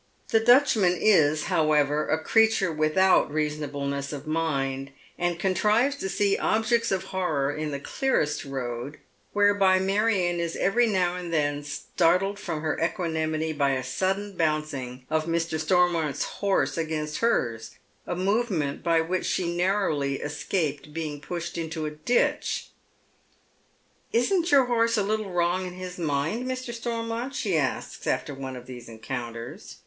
The 0.29 0.39
Dutchman 0.39 0.97
is, 0.99 1.43
however, 1.43 2.07
a 2.07 2.17
creature 2.17 2.71
without 2.71 3.31
reasonableness 3.31 4.11
of 4.11 4.25
mind, 4.25 4.89
and 5.15 5.37
contrives 5.37 5.95
to 5.97 6.09
see 6.09 6.39
objects 6.39 6.91
of 6.91 7.09
hjrror 7.09 7.55
in 7.55 7.69
the 7.69 7.79
clearest 7.79 8.43
road, 8.43 8.97
whereby 9.33 9.77
Marion 9.77 10.39
is 10.39 10.55
every 10.55 10.91
cow 10.91 11.17
and 11.17 11.31
then 11.31 11.63
startled 11.63 12.39
from 12.39 12.63
her 12.63 12.81
equanimity 12.83 13.53
by 13.53 13.73
a 13.73 13.83
sudden 13.83 14.35
bouncing 14.35 15.05
of 15.11 15.25
Mr. 15.27 15.59
Stormont's 15.59 16.23
horse 16.23 16.79
against 16.79 17.17
hers, 17.19 17.77
a 18.07 18.15
movement 18.15 18.81
by 18.81 19.01
which 19.01 19.27
sh* 19.27 19.41
luirrowly 19.41 20.19
escaped 20.19 20.95
being 20.95 21.21
pushed 21.21 21.59
into 21.59 21.85
a 21.85 21.91
ditch, 21.91 22.69
204 24.11 24.11
Dead 24.11 24.11
MtiCs 24.11 24.13
Shoes." 24.19 24.25
Isn't 24.31 24.51
your 24.51 24.65
horee 24.65 24.97
a 24.97 25.03
little 25.07 25.29
wrong 25.31 25.67
in 25.67 25.73
his 25.75 25.99
mind, 25.99 26.47
Mr. 26.47 26.73
Stormont?" 26.73 27.33
ehe 27.45 27.53
asks, 27.55 28.07
after 28.07 28.33
one 28.33 28.55
of 28.55 28.65
these 28.65 28.89
encounters. 28.89 29.75